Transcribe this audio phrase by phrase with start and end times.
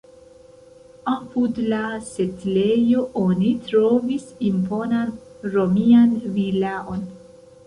[1.11, 5.13] Apud la setlejo oni trovis imponan
[5.59, 7.07] romian vilaon.